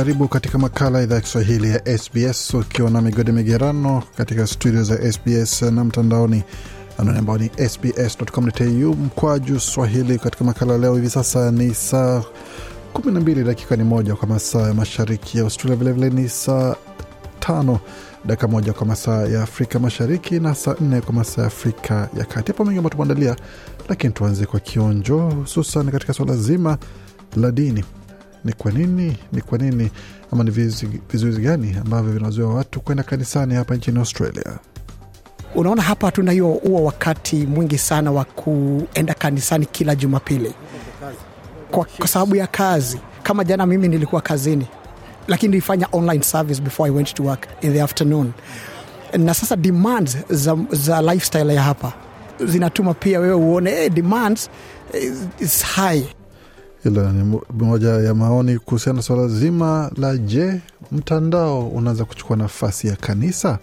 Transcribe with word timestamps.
Karibu 0.00 0.28
katika 0.28 0.58
makala 0.58 0.98
ya 0.98 1.04
idhaa 1.04 1.14
ya 1.14 1.20
Kiswahili 1.20 1.70
ya 1.70 1.98
SBS 1.98 2.54
ukiwa 2.54 2.90
na 2.90 3.00
migode 3.00 3.32
migerano 3.32 4.02
katika 4.16 4.46
studio 4.46 4.82
za 4.82 5.12
SBS 5.12 5.62
na 5.62 5.84
mtandaoni 5.84 6.42
anwani 6.98 7.18
ambao 7.18 7.38
ni 7.38 7.50
sbs.com.au 7.68 8.94
mkwaju 8.96 9.60
swahili. 9.60 10.18
Katika 10.18 10.44
makala 10.44 10.78
leo 10.78 10.94
hivi 10.94 11.10
sasa 11.10 11.50
ni 11.50 11.74
saa 11.74 12.22
12 12.94 13.44
dakika 13.44 13.76
ni 13.76 13.84
moja 13.84 14.14
kwa 14.16 14.28
masaa 14.28 14.68
ya 14.68 14.74
mashariki 14.74 15.38
ya 15.38 15.44
Australia, 15.44 15.76
vilevile 15.76 16.10
ni 16.10 16.28
saa 16.28 16.74
tano 17.40 17.80
dakika 18.24 18.48
moja 18.48 18.72
kwa 18.72 18.86
masaa 18.86 19.22
ya 19.22 19.42
Afrika 19.42 19.78
Mashariki 19.78 20.40
na 20.40 20.54
saa 20.54 20.74
nne 20.80 21.00
kwa 21.00 21.14
masaa 21.14 21.42
ya 21.42 21.46
Afrika 21.48 22.08
ya 22.18 22.24
Kati. 22.24 22.52
Hapo 22.52 22.64
mengi 22.64 22.78
ambayo 22.78 22.90
tumeandalia, 22.90 23.36
lakini 23.88 24.12
tuanze 24.12 24.46
kwa 24.46 24.60
kionjo, 24.60 25.18
hususan 25.18 25.90
katika 25.90 26.12
swala 26.12 26.36
zima 26.36 26.78
la 27.36 27.50
dini. 27.50 27.84
Ni 28.44 28.52
kwa 28.52 28.70
nini, 28.72 29.16
ni 29.32 29.40
kwa 29.40 29.58
nini 29.58 29.90
ama 30.32 30.44
ni 30.44 30.50
vizuizi 30.50 31.40
gani 31.40 31.76
ambavyo 31.80 32.12
vinazuia 32.12 32.46
watu 32.48 32.80
kwenda 32.80 33.02
kanisani 33.02 33.54
hapa 33.54 33.74
nchini 33.76 33.98
Australia? 33.98 34.58
Unaona, 35.54 35.82
hapa 35.82 36.06
hatuna 36.06 36.32
hiyo 36.32 36.46
huo 36.48 36.84
wakati 36.84 37.36
mwingi 37.36 37.78
sana 37.78 38.12
wa 38.12 38.24
kuenda 38.24 39.14
kanisani 39.14 39.66
kila 39.66 39.94
Jumapili 39.94 40.54
kwa, 41.70 41.84
kwa 41.84 42.08
sababu 42.08 42.36
ya 42.36 42.46
kazi. 42.46 42.98
Kama 43.22 43.44
jana 43.44 43.66
mimi 43.66 43.88
nilikuwa 43.88 44.20
kazini, 44.22 44.66
lakini 45.28 45.50
nilifanya 45.50 45.88
online 45.92 46.22
service 46.22 46.62
before 46.62 46.90
I 46.90 46.94
went 46.96 47.14
to 47.14 47.22
work 47.24 47.48
in 47.60 47.72
the 47.72 47.82
afternoon, 47.82 48.32
na 49.18 49.34
sasa 49.34 49.56
demands 49.56 50.16
za, 50.30 50.56
za 50.70 51.02
lifestyle 51.02 51.54
ya 51.54 51.62
hapa 51.62 51.92
zinatuma 52.46 52.94
pia 52.94 53.20
wewe 53.20 53.34
uone 53.34 53.70
hey, 53.70 53.88
demands 53.88 54.50
is, 54.94 55.12
is 55.40 55.62
high 55.64 56.02
Hilo 56.84 57.12
ni 57.12 57.40
moja 57.52 57.88
ya 57.88 58.14
maoni 58.14 58.58
kuhusiana 58.58 58.96
na 58.96 59.02
swala 59.02 59.28
zima 59.28 59.90
la 59.96 60.16
je, 60.16 60.60
mtandao 60.92 61.68
unaweza 61.68 62.04
kuchukua 62.04 62.36
nafasi 62.36 62.88
ya 62.88 62.96
kanisa 62.96 63.58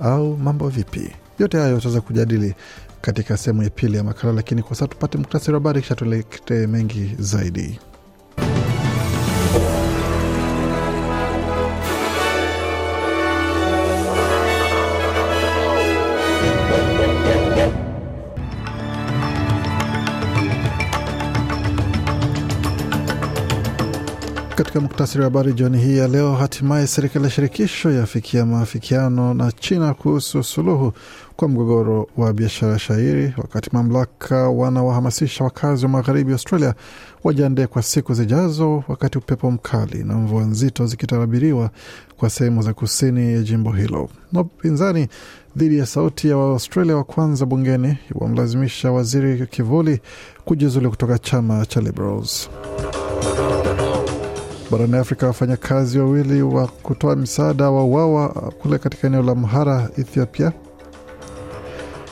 au 0.00 0.36
mambo 0.36 0.68
vipi? 0.68 1.10
Yote 1.38 1.58
hayo 1.58 1.76
utaweza 1.76 2.00
kujadili 2.00 2.54
katika 3.00 3.36
sehemu 3.36 3.62
ya 3.62 3.70
pili 3.70 3.96
ya 3.96 4.04
makala, 4.04 4.32
lakini 4.32 4.62
kwa 4.62 4.76
sasa 4.76 4.88
tupate 4.88 5.18
muktasari 5.18 5.52
wa 5.52 5.58
habari 5.60 5.82
kisha 5.82 5.94
tuelekee 5.94 6.66
mengi 6.66 7.16
zaidi. 7.18 7.78
Katika 24.74 24.88
muktasari 24.88 25.20
wa 25.20 25.24
habari 25.24 25.52
jioni 25.52 25.78
hii 25.78 25.96
ya 25.96 26.08
leo, 26.08 26.32
hatimaye 26.34 26.86
serikali 26.86 27.24
ya 27.24 27.30
shirikisho 27.30 27.90
yafikia 27.90 28.46
maafikiano 28.46 29.34
na 29.34 29.52
China 29.52 29.94
kuhusu 29.94 30.42
suluhu 30.42 30.92
kwa 31.36 31.48
mgogoro 31.48 32.08
wa 32.16 32.32
biashara 32.32 32.72
ya 32.96 33.32
wakati 33.36 33.70
mamlaka 33.72 34.48
wanawahamasisha 34.50 35.44
wakazi 35.44 35.84
wa 35.84 35.90
magharibi 35.90 36.32
Australia 36.32 36.74
wajiandae 37.24 37.66
kwa 37.66 37.82
siku 37.82 38.14
zijazo, 38.14 38.84
wakati 38.88 39.18
upepo 39.18 39.50
mkali 39.50 40.04
na 40.04 40.14
mvua 40.14 40.42
nzito 40.42 40.86
zikitarabiriwa 40.86 41.70
kwa 42.16 42.30
sehemu 42.30 42.62
za 42.62 42.74
kusini 42.74 43.32
ya 43.32 43.42
jimbo 43.42 43.70
hilo. 43.72 44.08
Na 44.32 44.40
upinzani 44.40 45.08
dhidi 45.56 45.78
ya 45.78 45.86
sauti 45.86 46.28
ya 46.28 46.36
Waaustralia 46.36 46.96
wa 46.96 47.04
kwanza 47.04 47.46
bungeni 47.46 47.98
wamlazimisha 48.14 48.92
waziri 48.92 49.46
kivuli 49.46 50.00
kujiuzulu 50.44 50.90
kutoka 50.90 51.18
chama 51.18 51.66
cha 51.66 51.80
Liberals. 51.80 52.50
Barani 54.74 54.96
Afrika, 54.98 55.26
wafanyakazi 55.26 55.98
wawili 55.98 56.42
wa 56.42 56.66
kutoa 56.66 57.16
misaada 57.16 57.70
wa 57.70 57.84
uawa 57.84 58.28
kule 58.28 58.78
katika 58.78 59.06
eneo 59.06 59.22
la 59.22 59.34
Mhara, 59.34 59.88
Ethiopia. 59.98 60.52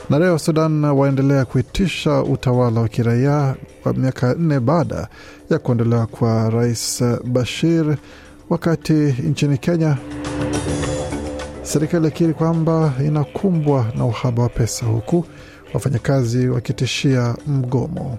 Na 0.09 0.19
leo 0.19 0.39
Sudan 0.39 0.83
waendelea 0.85 1.45
kuitisha 1.45 2.21
utawala 2.23 2.81
wa 2.81 2.87
kiraia 2.87 3.55
kwa 3.83 3.93
miaka 3.93 4.33
nne 4.33 4.59
baada 4.59 5.07
ya 5.49 5.59
kuondolewa 5.59 6.05
kwa 6.07 6.49
Rais 6.49 7.03
Bashir. 7.25 7.97
Wakati 8.49 8.93
nchini 8.93 9.57
Kenya, 9.57 9.97
serikali 11.63 12.07
akiri 12.07 12.33
kwamba 12.33 12.93
inakumbwa 13.05 13.85
na 13.97 14.05
uhaba 14.05 14.43
wa 14.43 14.49
pesa, 14.49 14.85
huku 14.85 15.25
wafanyakazi 15.73 16.47
wakitishia 16.47 17.35
mgomo 17.47 18.17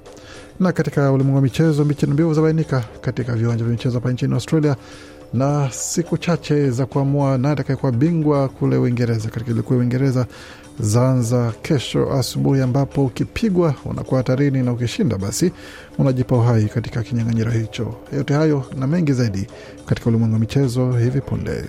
na 0.61 0.73
katika 0.73 1.13
ulimwengu 1.13 1.37
wa 1.37 1.43
michezo, 1.43 1.85
mbichi 1.85 2.07
na 2.07 2.13
mbivu 2.15 2.35
zabainika 2.35 2.85
katika 3.01 3.33
viwanja 3.35 3.65
vya 3.65 3.73
michezo 3.73 3.95
hapa 3.95 4.13
nchini 4.13 4.35
Australia, 4.35 4.77
na 5.33 5.69
siku 5.71 6.19
chache 6.19 6.71
za 6.71 6.87
kuamua 6.87 7.39
naye 7.39 7.53
atakayekuwa 7.53 7.93
bingwa 7.93 8.49
kule 8.49 8.77
Uingereza 8.77 9.29
katika 9.31 9.51
ligi 9.51 9.63
kuu 9.63 9.75
ya 9.75 9.81
Uingereza 9.81 10.27
zaanza 10.81 11.53
kesho 11.63 12.13
asubuhi, 12.13 12.61
ambapo 12.61 13.05
ukipigwa 13.05 13.75
unakuwa 13.85 14.19
hatarini 14.21 14.63
na 14.63 14.73
ukishinda 14.73 15.19
basi 15.19 15.53
unajipa 15.99 16.37
uhai 16.37 16.65
katika 16.65 17.03
kinyang'anyiro 17.03 17.51
hicho. 17.51 17.95
Yote 18.17 18.35
hayo 18.35 18.65
na 18.79 18.87
mengi 18.87 19.13
zaidi 19.13 19.47
katika 19.87 20.11
ulimwengu 20.11 20.35
wa 20.35 20.41
michezo 20.41 20.93
hivi 20.93 21.21
punde. 21.21 21.65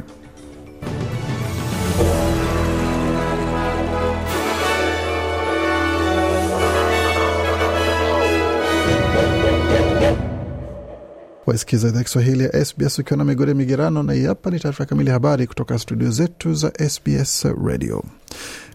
Waisikiza 11.55 11.87
idhaa 11.87 12.03
Kiswahili 12.03 12.43
ya 12.43 12.65
SBS 12.65 12.99
ukiwa 12.99 13.17
na 13.17 13.23
migode 13.23 13.53
migerano, 13.53 14.03
na 14.03 14.27
hapa 14.27 14.49
ni 14.51 14.59
taarifa 14.59 14.85
kamili 14.85 15.09
habari 15.11 15.47
kutoka 15.47 15.79
studio 15.79 16.11
zetu 16.11 16.53
za 16.53 16.71
SBS 16.89 17.45
Radio. 17.65 18.03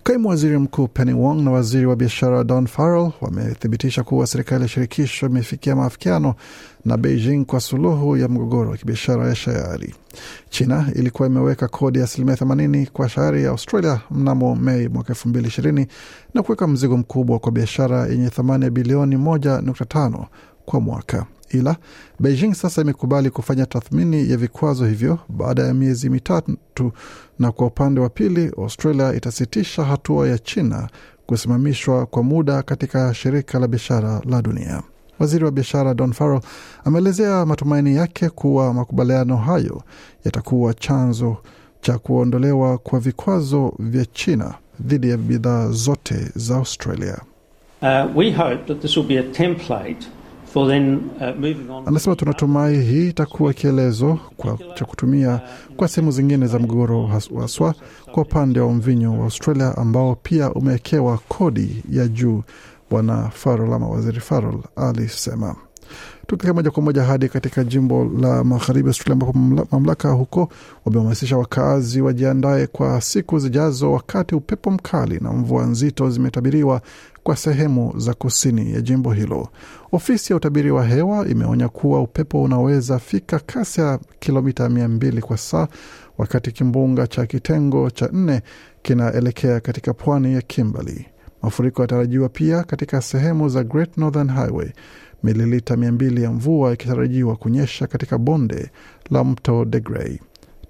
Kaimu 0.02 0.28
waziri 0.28 0.58
mkuu 0.58 0.88
Penny 0.88 1.12
Wong 1.12 1.42
na 1.42 1.50
waziri 1.50 1.86
wa 1.86 1.96
biashara 1.96 2.44
Don 2.44 2.66
Farrell 2.66 3.12
wamethibitisha 3.20 4.02
kuwa 4.02 4.26
serikali 4.26 4.62
ya 4.62 4.68
shirikisho 4.68 5.26
imefikia 5.26 5.76
maafikiano 5.76 6.34
na 6.84 6.96
Beijing 6.96 7.44
kwa 7.44 7.60
suluhu 7.60 8.16
ya 8.16 8.28
mgogoro 8.28 8.70
wa 8.70 8.76
kibiashara 8.76 9.28
ya 9.28 9.34
shayari. 9.34 9.94
China 10.50 10.86
ilikuwa 10.94 11.28
imeweka 11.28 11.68
kodi 11.68 11.98
ya 11.98 12.04
asilimia 12.04 12.34
80 12.34 12.86
kwa 12.86 13.08
shayari 13.08 13.44
ya 13.44 13.50
Australia 13.50 14.00
mnamo 14.10 14.56
Mei 14.56 14.88
mwaka 14.88 15.12
2020 15.12 15.86
na 16.34 16.42
kuweka 16.42 16.66
mzigo 16.66 16.96
mkubwa 16.96 17.38
kwa 17.38 17.52
biashara 17.52 18.06
yenye 18.06 18.30
thamani 18.30 18.64
ya 18.64 18.70
bilioni 18.70 19.16
1.5 19.16 20.24
kwa 20.64 20.80
mwaka 20.80 21.26
ila 21.50 21.76
Beijing 22.20 22.54
sasa 22.54 22.82
imekubali 22.82 23.30
kufanya 23.30 23.66
tathmini 23.66 24.30
ya 24.30 24.36
vikwazo 24.36 24.86
hivyo 24.86 25.18
baada 25.28 25.62
ya 25.62 25.74
miezi 25.74 26.10
mitatu, 26.10 26.92
na 27.38 27.52
kwa 27.52 27.66
upande 27.66 28.00
wa 28.00 28.08
pili 28.08 28.52
Australia 28.58 29.14
itasitisha 29.14 29.84
hatua 29.84 30.28
ya 30.28 30.38
China 30.38 30.88
kusimamishwa 31.26 32.06
kwa 32.06 32.22
muda 32.22 32.62
katika 32.62 33.14
shirika 33.14 33.58
la 33.58 33.68
biashara 33.68 34.20
la 34.28 34.42
dunia. 34.42 34.82
Waziri 35.18 35.44
wa 35.44 35.50
biashara 35.50 35.94
Don 35.94 36.12
Farrell 36.12 36.40
ameelezea 36.84 37.46
matumaini 37.46 37.94
yake 37.96 38.28
kuwa 38.28 38.74
makubaliano 38.74 39.36
hayo 39.36 39.82
yatakuwa 40.24 40.74
chanzo 40.74 41.36
cha 41.80 41.98
kuondolewa 41.98 42.78
kwa 42.78 43.00
vikwazo 43.00 43.74
vya 43.78 44.04
China 44.06 44.54
dhidi 44.80 45.10
ya 45.10 45.16
bidhaa 45.16 45.68
zote 45.70 46.14
za 46.34 46.56
Australia. 46.56 47.18
Uh, 47.82 48.16
we 48.16 48.32
hope 48.32 48.56
that 48.66 48.80
this 48.82 48.96
will 48.96 49.06
be 49.06 49.18
a 49.18 49.22
template 49.22 50.06
uh. 51.20 51.88
Anasema 51.88 52.16
tunatumai 52.16 52.80
hii 52.82 53.08
itakuwa 53.08 53.52
kielezo 53.52 54.18
cha 54.74 54.84
kutumia 54.84 55.40
kwa 55.76 55.88
sehemu 55.88 56.10
zingine 56.12 56.46
za 56.46 56.58
mgogoro 56.58 57.06
has- 57.06 57.40
haswa 57.40 57.74
kwa 58.12 58.22
upande 58.22 58.60
wa 58.60 58.72
mvinyo 58.72 59.12
wa 59.18 59.24
Australia 59.24 59.76
ambao 59.76 60.14
pia 60.22 60.52
umewekewa 60.52 61.18
kodi 61.28 61.82
ya 61.90 62.08
juu. 62.08 62.42
Bwana 62.90 63.28
Farrell 63.30 63.72
ama 63.72 63.88
waziri 63.88 64.20
Farrell 64.20 64.58
alisema 64.76 65.56
Tukielekea 66.26 66.54
moja 66.54 66.70
kwa 66.70 66.82
moja 66.82 67.02
hadi 67.04 67.28
katika 67.28 67.64
jimbo 67.64 68.04
la 68.20 68.44
magharibi 68.44 68.88
Australia, 68.88 69.12
ambapo 69.12 69.38
mamlaka 69.76 70.10
huko 70.10 70.48
wamehamasisha 70.84 71.36
wakazi 71.38 72.00
wajiandae 72.00 72.66
kwa 72.66 73.00
siku 73.00 73.38
zijazo, 73.38 73.92
wakati 73.92 74.34
upepo 74.34 74.70
mkali 74.70 75.18
na 75.20 75.32
mvua 75.32 75.64
nzito 75.66 76.10
zimetabiriwa 76.10 76.80
kwa 77.22 77.36
sehemu 77.36 77.92
za 77.96 78.14
kusini 78.14 78.72
ya 78.72 78.80
jimbo 78.80 79.12
hilo. 79.12 79.48
Ofisi 79.92 80.32
ya 80.32 80.36
utabiri 80.36 80.70
wa 80.70 80.84
hewa 80.86 81.28
imeonya 81.28 81.68
kuwa 81.68 82.02
upepo 82.02 82.42
unaweza 82.42 82.98
fika 82.98 83.38
kasi 83.38 83.80
ya 83.80 83.98
kilomita 84.18 84.68
mia 84.68 84.88
mbili 84.88 85.20
kwa 85.22 85.36
saa 85.36 85.68
wakati 86.18 86.52
kimbunga 86.52 87.06
cha 87.06 87.26
kitengo 87.26 87.90
cha 87.90 88.08
nne 88.12 88.42
kinaelekea 88.82 89.60
katika 89.60 89.94
pwani 89.94 90.34
ya 90.34 90.42
Kimberley. 90.42 91.06
Mafuriko 91.42 91.82
yatarajiwa 91.82 92.28
pia 92.28 92.62
katika 92.64 93.02
sehemu 93.02 93.48
za 93.48 93.64
Great 93.64 93.96
Northern 93.96 94.30
Highway, 94.30 94.72
mililita 95.22 95.76
mia 95.76 95.92
mbili 95.92 96.22
ya 96.22 96.30
mvua 96.32 96.72
ikitarajiwa 96.72 97.36
kunyesha 97.36 97.86
katika 97.86 98.18
bonde 98.18 98.70
la 99.10 99.24
mto 99.24 99.64
De 99.64 99.80
Grey. 99.80 100.18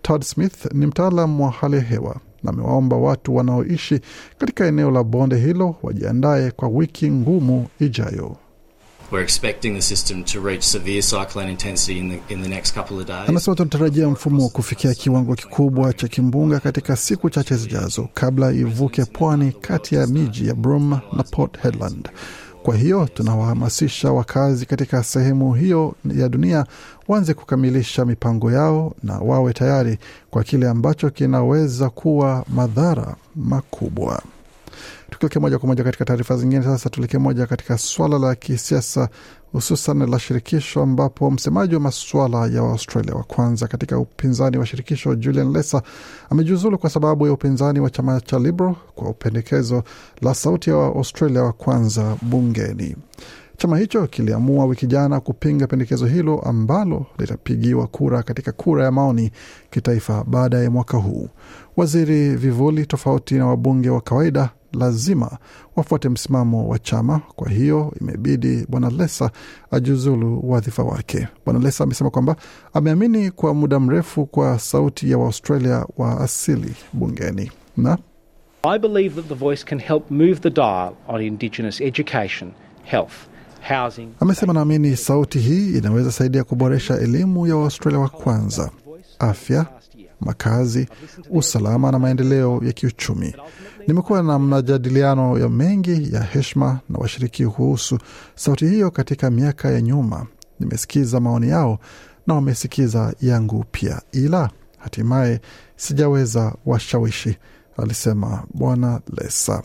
Todd 0.02 0.22
Smith 0.22 0.72
ni 0.74 0.86
mtaalam 0.86 1.40
wa 1.40 1.50
hali 1.50 1.76
ya 1.76 1.82
hewa 1.82 2.16
na 2.42 2.50
amewaomba 2.50 2.96
watu 2.96 3.36
wanaoishi 3.36 4.00
katika 4.38 4.66
eneo 4.66 4.90
la 4.90 5.04
bonde 5.04 5.36
hilo 5.36 5.76
wajiandaye 5.82 6.50
kwa 6.50 6.68
wiki 6.68 7.10
ngumu 7.10 7.66
ijayo. 7.80 8.36
We're 9.12 9.24
expecting 9.24 9.74
the 9.74 9.82
system 9.82 10.22
to 10.24 10.40
reach 10.40 10.62
severe 10.62 11.02
cyclone 11.02 11.50
intensity 11.50 11.98
in 11.98 12.10
the, 12.10 12.34
in 12.34 12.42
the 12.42 12.48
next 12.48 12.74
couple 12.74 12.96
of 12.96 13.06
days. 13.06 13.28
Anasema 13.28 13.56
tunatarajia 13.56 14.08
mfumo 14.08 14.42
wa 14.44 14.48
kufikia 14.50 14.94
kiwango 14.94 15.34
kikubwa 15.34 15.92
cha 15.92 16.08
kimbunga 16.08 16.60
katika 16.60 16.96
siku 16.96 17.30
chache 17.30 17.56
zijazo 17.56 18.08
kabla 18.14 18.52
ivuke 18.52 19.04
pwani 19.04 19.52
kati 19.60 19.94
ya 19.94 20.06
miji 20.06 20.48
ya 20.48 20.54
Broome 20.54 20.98
na 21.16 21.22
Port 21.22 21.58
Hedland. 21.62 22.08
Kwa 22.62 22.76
hiyo 22.76 23.08
tunawahamasisha 23.14 24.12
wakazi 24.12 24.66
katika 24.66 25.02
sehemu 25.04 25.54
hiyo 25.54 25.94
ya 26.16 26.28
dunia 26.28 26.66
waanze 27.08 27.34
kukamilisha 27.34 28.04
mipango 28.04 28.52
yao 28.52 28.94
na 29.02 29.18
wawe 29.18 29.52
tayari 29.52 29.98
kwa 30.30 30.44
kile 30.44 30.68
ambacho 30.68 31.10
kinaweza 31.10 31.90
kuwa 31.90 32.44
madhara 32.48 33.16
makubwa. 33.36 34.22
Tukielekea 35.10 35.40
moja 35.42 35.58
kwa 35.58 35.66
moja 35.68 35.84
katika 35.84 36.04
taarifa 36.04 36.36
zingine, 36.36 36.62
sasa 36.62 36.90
tuelekee 36.90 37.18
moja 37.18 37.46
katika 37.46 37.78
swala 37.78 38.18
la 38.18 38.34
kisiasa 38.34 39.08
hususan 39.52 40.10
la 40.10 40.18
shirikisho, 40.18 40.82
ambapo 40.82 41.30
msemaji 41.30 41.74
wa 41.74 41.80
masuala 41.80 42.46
ya 42.46 42.62
Waustralia 42.62 43.14
wa 43.14 43.22
kwanza 43.22 43.66
katika 43.68 43.98
upinzani 43.98 44.58
wa 44.58 44.66
shirikisho 44.66 45.14
Julian 45.14 45.52
Lesa 45.52 45.82
amejiuzulu 46.30 46.78
kwa 46.78 46.90
sababu 46.90 47.26
ya 47.26 47.32
upinzani 47.32 47.80
wa 47.80 47.90
chama 47.90 48.20
cha 48.20 48.38
Liberal 48.38 48.74
kwa 48.94 49.08
upendekezo 49.10 49.82
la 50.22 50.34
sauti 50.34 50.70
ya 50.70 50.76
Waustralia 50.76 51.42
wa 51.42 51.52
kwanza 51.52 52.16
bungeni. 52.22 52.96
Chama 53.56 53.78
hicho 53.78 54.06
kiliamua 54.06 54.64
wiki 54.64 54.86
jana 54.86 55.20
kupinga 55.20 55.66
pendekezo 55.66 56.06
hilo 56.06 56.40
ambalo 56.40 57.06
litapigiwa 57.18 57.86
kura 57.86 58.22
katika 58.22 58.52
kura 58.52 58.84
ya 58.84 58.90
maoni 58.92 59.30
kitaifa 59.70 60.24
baada 60.24 60.58
ya 60.58 60.70
mwaka 60.70 60.96
huu. 60.98 61.28
Waziri 61.76 62.36
vivuli 62.36 62.86
tofauti 62.86 63.34
na 63.34 63.46
wabunge 63.46 63.90
wa 63.90 64.00
kawaida 64.00 64.50
lazima 64.72 65.38
wafuate 65.76 66.08
msimamo 66.08 66.68
wa 66.68 66.78
chama. 66.78 67.20
Kwa 67.36 67.50
hiyo 67.50 67.94
imebidi 68.00 68.66
bwana 68.68 68.90
Lesa 68.90 69.30
ajiuzulu 69.70 70.50
wadhifa 70.50 70.82
wake. 70.82 71.28
Bwana 71.44 71.60
Lesa 71.60 71.84
amesema 71.84 72.10
kwamba 72.10 72.36
ameamini 72.74 73.30
kwa 73.30 73.54
muda 73.54 73.80
mrefu 73.80 74.26
kwa 74.26 74.58
sauti 74.58 75.10
ya 75.10 75.18
Waaustralia 75.18 75.86
wa 75.96 76.20
asili 76.20 76.74
bungeni 76.92 77.50
na 77.76 77.98
I 78.62 78.78
believe 78.78 79.14
that 79.14 79.28
the 79.28 79.34
voice 79.34 79.64
can 79.64 79.78
help 79.78 80.10
move 80.10 80.34
the 80.40 80.50
dial 80.50 80.92
on 81.08 81.22
Indigenous 81.22 81.80
education, 81.80 82.52
health, 82.84 83.12
housing. 83.68 84.08
Amesema 84.20 84.52
naamini 84.52 84.96
sauti 84.96 85.38
hii 85.38 85.78
inaweza 85.78 86.12
saidia 86.12 86.44
kuboresha 86.44 86.98
elimu 86.98 87.46
ya 87.46 87.56
Waustralia 87.56 87.98
wa 88.00 88.08
kwanza, 88.08 88.70
afya, 89.18 89.66
makazi, 90.20 90.88
usalama 91.30 91.92
na 91.92 91.98
maendeleo 91.98 92.60
ya 92.64 92.72
kiuchumi. 92.72 93.34
Nimekuwa 93.86 94.22
na 94.22 94.38
majadiliano 94.38 95.38
ya 95.38 95.48
mengi 95.48 96.14
ya 96.14 96.22
heshima 96.22 96.80
na 96.88 96.98
washiriki 96.98 97.46
kuhusu 97.46 97.98
sauti 98.34 98.66
hiyo 98.68 98.90
katika 98.90 99.30
miaka 99.30 99.70
ya 99.70 99.80
nyuma. 99.80 100.26
Nimesikiza 100.60 101.20
maoni 101.20 101.48
yao 101.48 101.78
na 102.26 102.34
wamesikiza 102.34 103.14
yangu 103.20 103.64
pia, 103.70 104.02
ila 104.12 104.50
hatimaye 104.78 105.40
sijaweza 105.76 106.54
washawishi, 106.66 107.36
alisema 107.76 108.44
Bwana 108.54 109.00
Lesa. 109.16 109.62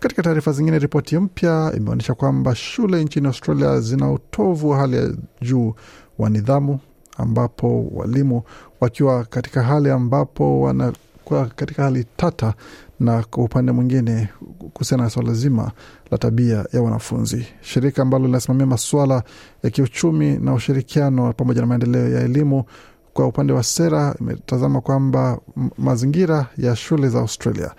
Katika 0.00 0.22
taarifa 0.22 0.52
zingine, 0.52 0.78
ripoti 0.78 1.18
mpya 1.18 1.72
imeonyesha 1.76 2.14
kwamba 2.14 2.54
shule 2.54 3.04
nchini 3.04 3.26
Australia 3.26 3.80
zina 3.80 4.12
utovu 4.12 4.68
wa 4.70 4.78
hali 4.78 4.96
ya 4.96 5.10
juu 5.42 5.74
wa 6.18 6.30
nidhamu, 6.30 6.80
ambapo 7.16 7.86
walimu 7.94 8.42
wakiwa 8.80 9.24
katika 9.24 9.62
hali 9.62 9.90
ambapo 9.90 10.60
wanakuwa 10.60 11.46
katika 11.46 11.82
hali 11.82 12.06
tata, 12.16 12.54
na 13.00 13.22
kwa 13.22 13.44
upande 13.44 13.72
mwingine 13.72 14.28
kuhusiana 14.72 15.04
na 15.04 15.10
swala 15.10 15.32
zima 15.32 15.72
la 16.10 16.18
tabia 16.18 16.64
ya 16.72 16.82
wanafunzi. 16.82 17.46
Shirika 17.60 18.02
ambalo 18.02 18.26
linasimamia 18.26 18.66
masuala 18.66 19.22
ya 19.62 19.70
kiuchumi 19.70 20.36
na 20.38 20.54
ushirikiano 20.54 21.32
pamoja 21.32 21.60
na 21.60 21.66
maendeleo 21.66 22.08
ya 22.08 22.20
elimu 22.20 22.64
kwa 23.12 23.26
upande 23.26 23.52
wa 23.52 23.62
sera 23.62 24.14
imetazama 24.20 24.80
kwamba 24.80 25.38
mazingira 25.78 26.46
ya 26.58 26.76
shule 26.76 27.08
za 27.08 27.18
Australia 27.20 27.70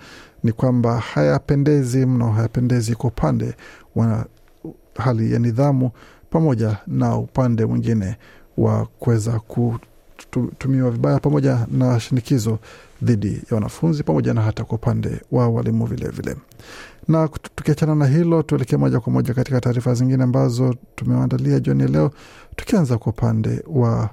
ni 0.42 0.52
kwamba 0.52 0.98
hayapendezi 0.98 2.06
mno, 2.06 2.30
hayapendezi 2.32 2.94
kwa 2.94 3.10
upande 3.10 3.54
wa 3.96 4.26
hali 4.94 5.32
ya 5.32 5.38
nidhamu 5.38 5.90
pamoja 6.30 6.76
na 6.86 7.16
upande 7.16 7.66
mwingine 7.66 8.16
wa 8.58 8.86
kuweza 8.98 9.40
kutumiwa 10.30 10.90
vibaya 10.90 11.18
pamoja 11.20 11.66
na 11.70 12.00
shinikizo 12.00 12.58
dhidi 13.02 13.28
ya 13.50 13.54
wanafunzi 13.54 14.02
pamoja 14.02 14.34
na 14.34 14.42
hata 14.42 14.64
kwa 14.64 14.74
upande 14.78 15.20
wa 15.32 15.48
walimu 15.48 15.86
vilevile. 15.86 16.36
Na 17.08 17.28
tukiachana 17.54 17.94
na 17.94 18.06
hilo, 18.06 18.42
tuelekee 18.42 18.76
moja 18.76 19.00
kwa 19.00 19.12
moja 19.12 19.34
katika 19.34 19.60
taarifa 19.60 19.94
zingine 19.94 20.24
ambazo 20.24 20.74
tumewaandalia 20.96 21.60
jioni 21.60 21.82
ya 21.82 21.88
leo, 21.88 22.10
tukianza 22.56 22.98
kwa 22.98 23.12
upande 23.12 23.62
wa 23.66 24.10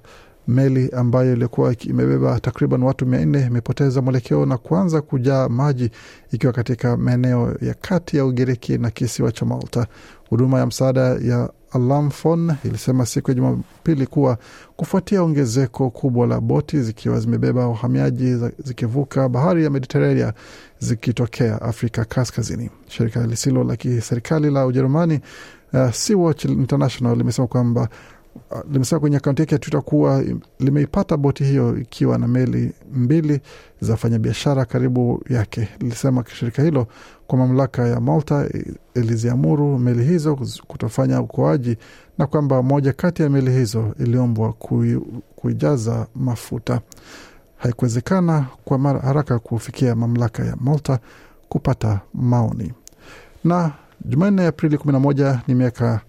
meli 0.47 0.89
ambayo 0.89 1.33
ilikuwa 1.33 1.75
imebeba 1.79 2.39
takriban 2.39 2.83
watu 2.83 3.05
mia 3.05 3.25
nne 3.25 3.45
imepoteza 3.45 4.01
mwelekeo 4.01 4.45
na 4.45 4.57
kuanza 4.57 5.01
kujaa 5.01 5.49
maji 5.49 5.91
ikiwa 6.31 6.53
katika 6.53 6.97
maeneo 6.97 7.55
ya 7.61 7.73
kati 7.73 8.17
ya 8.17 8.25
Ugiriki 8.25 8.77
na 8.77 8.89
kisiwa 8.89 9.31
cha 9.31 9.45
Malta. 9.45 9.87
Huduma 10.29 10.59
ya 10.59 10.65
msaada 10.65 11.01
ya 11.01 11.49
Alamfon 11.71 12.55
ilisema 12.63 13.05
siku 13.05 13.31
ya 13.31 13.35
Jumapili 13.35 14.07
kuwa 14.07 14.37
kufuatia 14.75 15.23
ongezeko 15.23 15.89
kubwa 15.89 16.27
la 16.27 16.41
boti 16.41 16.81
zikiwa 16.81 17.19
zimebeba 17.19 17.67
wahamiaji 17.67 18.35
zikivuka 18.63 19.29
bahari 19.29 19.63
ya 19.63 19.69
Mediterania 19.69 20.33
zikitokea 20.79 21.61
Afrika 21.61 22.05
Kaskazini. 22.05 22.69
Shirika 22.87 23.27
lisilo 23.27 23.63
la 23.63 23.75
kiserikali 23.75 24.49
la 24.51 24.65
Ujerumani 24.65 25.19
uh, 25.73 25.91
Sea-Watch 25.91 26.45
International 26.45 27.17
limesema 27.17 27.47
kwamba 27.47 27.89
uh, 28.51 28.59
limesema 28.71 28.99
kwenye 28.99 29.17
akaunti 29.17 29.41
yake 29.41 29.55
ya 29.55 29.59
Twitter 29.59 29.81
kuwa 29.81 30.23
limeipata 30.59 31.17
boti 31.17 31.43
hiyo 31.43 31.77
ikiwa 31.77 32.17
na 32.17 32.27
meli 32.27 32.71
mbili 32.93 33.39
za 33.81 33.91
wafanyabiashara 33.91 34.65
karibu 34.65 35.23
yake. 35.29 35.67
Lilisema 35.79 36.23
shirika 36.33 36.63
hilo 36.63 36.87
kwa 37.29 37.37
mamlaka 37.39 37.87
ya 37.87 37.99
Malta 37.99 38.49
iliziamuru 38.95 39.79
meli 39.79 40.03
hizo 40.05 40.35
kutofanya 40.67 41.21
ukoaji 41.21 41.77
na 42.17 42.27
kwamba 42.27 42.63
moja 42.63 42.93
kati 42.93 43.21
ya 43.21 43.29
meli 43.29 43.51
hizo 43.51 43.93
iliombwa 43.99 44.53
kui, 44.53 45.01
kuijaza 45.35 46.07
mafuta. 46.15 46.81
Haikuwezekana 47.57 48.45
kwa 48.65 48.77
haraka 48.79 49.39
kufikia 49.39 49.95
mamlaka 49.95 50.45
ya 50.45 50.55
Malta 50.61 50.99
kupata 51.49 51.99
maoni. 52.13 52.73
Na 53.43 53.71
Jumanne 54.05 54.47
Aprili 54.47 54.75
11 54.77 55.39
ni 55.47 55.55
miaka 55.55 56.01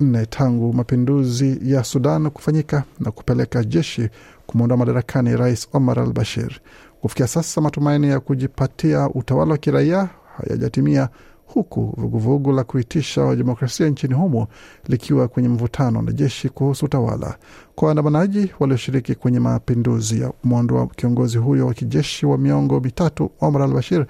nne 0.00 0.26
tangu 0.26 0.72
mapinduzi 0.72 1.58
ya 1.62 1.84
Sudan 1.84 2.30
kufanyika 2.30 2.84
na 3.00 3.10
kupeleka 3.10 3.64
jeshi 3.64 4.08
kumwondoa 4.46 4.78
madarakani 4.78 5.36
Rais 5.36 5.68
Omar 5.72 6.00
al 6.00 6.12
Bashir. 6.12 6.60
Kufikia 7.00 7.26
sasa 7.26 7.60
matumaini 7.60 8.08
ya 8.08 8.20
kujipatia 8.20 9.08
utawala 9.10 9.52
wa 9.52 9.58
kiraia 9.58 10.08
hayajatimia 10.36 11.08
huku 11.54 11.94
vuguvugu 11.96 12.52
la 12.52 12.64
kuitisha 12.64 13.22
wa 13.22 13.36
demokrasia 13.36 13.88
nchini 13.88 14.14
humo 14.14 14.48
likiwa 14.88 15.28
kwenye 15.28 15.48
mvutano 15.48 16.02
na 16.02 16.12
jeshi 16.12 16.48
kuhusu 16.48 16.84
utawala. 16.86 17.36
Kwa 17.74 17.86
waandamanaji 17.88 18.52
walioshiriki 18.60 19.14
kwenye 19.14 19.40
mapinduzi 19.40 20.20
ya 20.20 20.28
kumwondoa 20.28 20.86
kiongozi 20.86 21.38
huyo 21.38 21.66
wa 21.66 21.74
kijeshi 21.74 22.26
wa 22.26 22.38
miongo 22.38 22.80
mitatu 22.80 23.30
Omar 23.40 23.62
al 23.62 23.72
Bashir, 23.72 24.06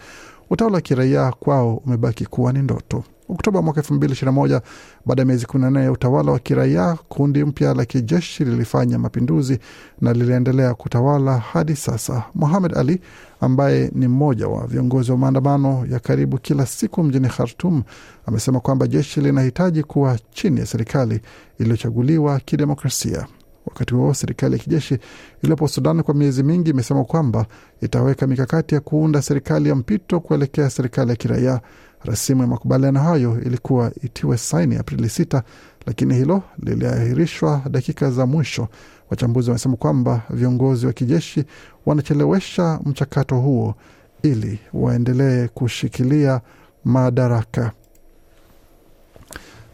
utawala 0.50 0.74
wa 0.74 0.80
kiraia 0.80 1.32
kwao 1.32 1.74
umebaki 1.76 2.26
kuwa 2.26 2.52
ni 2.52 2.58
ndoto. 2.62 3.04
Oktoba 3.32 3.62
mwaka 3.62 3.80
elfu 3.80 3.94
mbili 3.94 4.12
ishirini 4.12 4.34
na 4.34 4.40
moja 4.40 4.62
baada 5.06 5.22
ya 5.22 5.26
miezi 5.26 5.46
kumi 5.46 5.64
na 5.64 5.70
nne 5.70 5.84
ya 5.84 5.92
utawala 5.92 6.32
wa 6.32 6.38
kiraia, 6.38 6.98
kundi 7.08 7.44
mpya 7.44 7.74
la 7.74 7.84
kijeshi 7.84 8.44
lilifanya 8.44 8.98
mapinduzi 8.98 9.58
na 10.00 10.12
liliendelea 10.12 10.74
kutawala 10.74 11.38
hadi 11.38 11.76
sasa. 11.76 12.24
Mohamed 12.34 12.78
Ali 12.78 13.00
ambaye 13.40 13.90
ni 13.94 14.08
mmoja 14.08 14.48
wa 14.48 14.66
viongozi 14.66 15.10
wa 15.10 15.16
maandamano 15.18 15.86
ya 15.90 15.98
karibu 16.00 16.38
kila 16.38 16.66
siku 16.66 17.02
mjini 17.04 17.28
Khartum 17.28 17.82
amesema 18.26 18.60
kwamba 18.60 18.86
jeshi 18.86 19.20
linahitaji 19.20 19.82
kuwa 19.82 20.18
chini 20.30 20.60
ya 20.60 20.66
serikali 20.66 21.20
iliyochaguliwa 21.58 22.40
kidemokrasia. 22.40 23.26
Wakati 23.66 23.94
huo 23.94 24.14
serikali 24.14 24.52
ya 24.52 24.58
kijeshi 24.58 24.98
iliyopo 25.42 25.68
Sudan 25.68 26.02
kwa 26.02 26.14
miezi 26.14 26.42
mingi 26.42 26.70
imesema 26.70 27.04
kwamba 27.04 27.46
itaweka 27.80 28.26
mikakati 28.26 28.74
ya 28.74 28.80
kuunda 28.80 29.22
serikali 29.22 29.68
ya 29.68 29.74
mpito 29.74 30.20
kuelekea 30.20 30.70
serikali 30.70 31.10
ya 31.10 31.16
kiraia. 31.16 31.60
Rasimu 32.04 32.40
ya 32.42 32.46
makubaliano 32.46 33.00
hayo 33.00 33.40
ilikuwa 33.42 33.92
itiwe 34.02 34.38
saini 34.38 34.76
Aprili 34.76 35.08
sita, 35.08 35.42
lakini 35.86 36.14
hilo 36.14 36.42
liliahirishwa 36.62 37.62
dakika 37.70 38.10
za 38.10 38.26
mwisho. 38.26 38.68
Wachambuzi 39.10 39.50
wamesema 39.50 39.76
kwamba 39.76 40.22
viongozi 40.30 40.86
wa 40.86 40.92
kijeshi 40.92 41.44
wanachelewesha 41.86 42.80
mchakato 42.84 43.36
huo 43.36 43.74
ili 44.22 44.58
waendelee 44.72 45.48
kushikilia 45.48 46.40
madaraka 46.84 47.72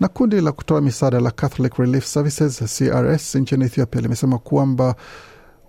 na 0.00 0.08
kundi 0.08 0.40
la 0.40 0.52
kutoa 0.52 0.80
misaada 0.80 1.20
la 1.20 1.30
Catholic 1.30 1.75
Relief 1.75 2.04
Services 2.06 2.78
CRS 2.78 3.35
nchini 3.35 3.64
Ethiopia 3.64 4.00
limesema 4.00 4.38
kwamba 4.38 4.94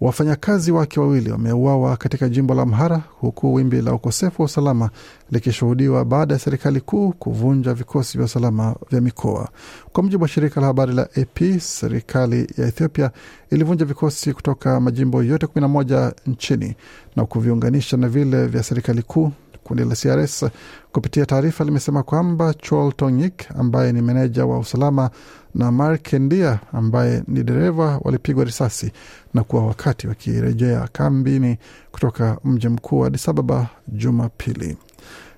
wafanyakazi 0.01 0.71
wake 0.71 0.99
wawili 0.99 1.31
wameuawa 1.31 1.97
katika 1.97 2.29
jimbo 2.29 2.53
la 2.53 2.61
Amhara, 2.61 3.01
huku 3.19 3.53
wimbi 3.53 3.81
la 3.81 3.93
ukosefu 3.93 4.41
wa 4.41 4.45
usalama 4.45 4.89
likishuhudiwa 5.31 6.05
baada 6.05 6.33
ya 6.33 6.39
serikali 6.39 6.81
kuu 6.81 7.11
kuvunja 7.11 7.73
vikosi 7.73 8.17
vya 8.17 8.25
usalama 8.25 8.75
vya 8.91 9.01
mikoa. 9.01 9.49
Kwa 9.93 10.03
mujibu 10.03 10.23
wa 10.23 10.27
shirika 10.29 10.61
la 10.61 10.67
habari 10.67 10.93
la 10.93 11.03
AP, 11.21 11.59
serikali 11.59 12.47
ya 12.57 12.67
Ethiopia 12.67 13.11
ilivunja 13.51 13.85
vikosi 13.85 14.33
kutoka 14.33 14.79
majimbo 14.79 15.23
yote 15.23 15.45
11 15.45 16.11
nchini 16.27 16.75
na 17.15 17.25
kuviunganisha 17.25 17.97
na 17.97 18.09
vile 18.09 18.47
vya 18.47 18.63
serikali 18.63 19.01
kuu. 19.01 19.31
Kundi 19.63 19.85
la 19.85 19.95
CRS 19.95 20.45
kupitia 20.91 21.25
taarifa 21.25 21.63
limesema 21.63 22.03
kwamba 22.03 22.53
Chol 22.53 22.93
Tonyik 22.93 23.45
ambaye 23.59 23.91
ni 23.93 24.01
meneja 24.01 24.45
wa 24.45 24.59
usalama 24.59 25.09
na 25.55 25.71
Mark 25.71 26.13
Ndia 26.13 26.59
ambaye 26.73 27.23
ni 27.27 27.43
dereva 27.43 27.99
walipigwa 28.03 28.43
risasi 28.43 28.91
na 29.33 29.43
kuwa 29.43 29.67
wakati 29.67 30.07
wakirejea 30.07 30.87
kambini 30.91 31.57
kutoka 31.91 32.37
mji 32.43 32.69
mkuu 32.69 32.99
wa 32.99 33.07
Addis 33.07 33.29
Ababa 33.29 33.67
Jumapili. 33.87 34.77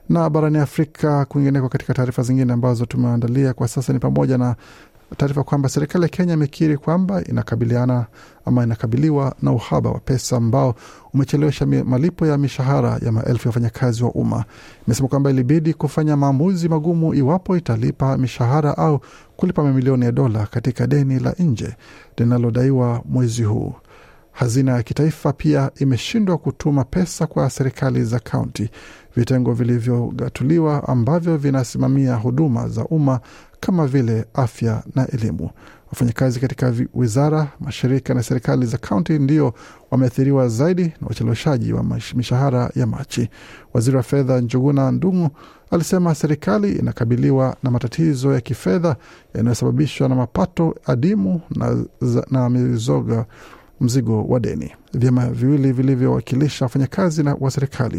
Na 0.10 0.30
barani 0.30 0.58
Afrika 0.58 1.25
kwingineko, 1.25 1.70
katika 1.70 1.94
taarifa 1.94 2.24
zingine 2.24 2.53
ambazo 2.53 2.86
tumeandalia 2.86 3.53
kwa 3.53 3.68
sasa 3.68 3.94
ni 3.94 4.00
pamoja 4.00 4.38
na 4.38 4.56
taarifa 5.18 5.44
kwamba 5.44 5.70
serikali 5.70 6.03
ya 6.03 6.10
Kenya 6.10 6.34
imekiri 6.34 6.77
kwamba 6.77 7.24
inakabiliana 7.24 8.06
ama 8.46 8.63
inakabiliwa 8.63 9.36
na 9.41 9.51
uhaba 9.51 9.89
wa 9.89 10.00
pesa 10.00 10.38
ambao 10.38 10.75
umechelewesha 11.13 11.65
malipo 11.65 12.27
ya 12.27 12.38
mishahara 12.38 13.00
ya 13.06 13.12
maelfu 13.12 13.48
ya 13.48 13.50
wafanyakazi 13.50 14.03
wa 14.03 14.12
umma. 14.12 14.46
Imesema 14.88 15.08
kwamba 15.08 15.30
ilibidi 15.30 15.74
kufanya 15.74 16.18
maamuzi 16.18 16.70
magumu 16.70 17.13
iwapo 17.13 17.58
italipa 17.58 18.18
mishahara 18.18 18.77
au 18.77 19.00
kulipa 19.38 19.63
mamilioni 19.63 20.06
ya 20.06 20.12
dola 20.12 20.46
katika 20.46 20.88
deni 20.88 21.20
la 21.20 21.32
nje 21.39 21.75
linalodaiwa 22.18 23.01
mwezi 23.06 23.44
huu. 23.44 23.74
Hazina 24.32 24.72
ya 24.72 24.84
kitaifa 24.84 25.34
pia 25.34 25.72
imeshindwa 25.80 26.38
kutuma 26.38 26.84
pesa 26.84 27.28
kwa 27.28 27.50
serikali 27.50 28.04
za 28.04 28.20
kaunti, 28.20 28.70
vitengo 29.16 29.54
vilivyogatuliwa 29.54 30.88
ambavyo 30.88 31.38
vinasimamia 31.38 32.16
huduma 32.16 32.70
za 32.70 32.86
umma 32.86 33.20
kama 33.60 33.88
vile 33.88 34.26
afya 34.34 34.84
na 34.96 35.08
elimu. 35.08 35.50
Wafanyakazi 35.92 36.40
katika 36.40 36.74
wizara, 36.94 37.48
mashirika 37.60 38.14
na 38.14 38.24
serikali 38.24 38.66
za 38.66 38.78
kaunti 38.78 39.20
ndio 39.20 39.54
wameathiriwa 39.92 40.48
zaidi 40.50 40.84
na 41.02 41.08
ucheleweshaji 41.10 41.74
wa 41.74 41.84
mishahara 42.16 42.72
ya 42.76 42.88
Machi. 42.88 43.30
Waziri 43.74 43.98
wa 43.98 44.04
fedha 44.04 44.42
Njuguna 44.42 44.92
Ndung'u 44.92 45.30
alisema 45.72 46.16
serikali 46.16 46.72
inakabiliwa 46.72 47.58
na 47.64 47.72
matatizo 47.72 48.34
ya 48.34 48.42
kifedha 48.42 48.96
yanayosababishwa 49.34 50.10
na 50.10 50.16
mapato 50.16 50.76
adimu 50.86 51.42
na, 51.50 51.86
na 52.32 52.50
mizoga 52.50 53.26
mzigo 53.82 54.24
wa 54.24 54.40
deni. 54.40 54.72
Vyama 54.94 55.30
viwili 55.30 55.72
vilivyowakilisha 55.72 56.66
wafanyakazi 56.66 57.24
wa 57.40 57.52
serikali 57.52 57.98